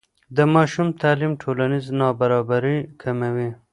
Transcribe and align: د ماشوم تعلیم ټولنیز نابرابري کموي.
د 0.37 0.39
ماشوم 0.53 0.87
تعلیم 1.01 1.33
ټولنیز 1.41 1.85
نابرابري 1.99 2.77
کموي. 3.01 3.49